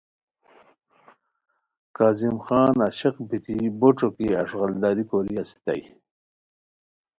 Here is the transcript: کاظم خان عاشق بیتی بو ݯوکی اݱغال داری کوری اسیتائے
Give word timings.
کاظم 1.97 2.35
خان 2.45 2.75
عاشق 2.85 3.15
بیتی 3.29 3.57
بو 3.79 3.89
ݯوکی 3.97 4.27
اݱغال 4.41 4.73
داری 4.81 5.03
کوری 5.09 5.33
اسیتائے 5.41 5.83